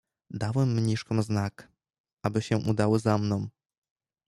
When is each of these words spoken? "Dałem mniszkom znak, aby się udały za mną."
"Dałem 0.31 0.73
mniszkom 0.73 1.23
znak, 1.23 1.71
aby 2.23 2.41
się 2.41 2.57
udały 2.57 2.99
za 2.99 3.17
mną." 3.17 3.49